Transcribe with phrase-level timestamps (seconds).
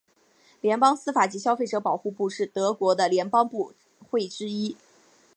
[0.61, 3.75] 联邦司法及消费者保护部是德国的联邦部
[4.09, 4.75] 会之一。